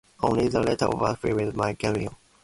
Only 0.23 0.47
the 0.47 0.63
latter 0.63 0.89
was 0.89 1.19
fulfilled 1.19 1.55
by 1.55 1.73
Galileo. 1.73 2.17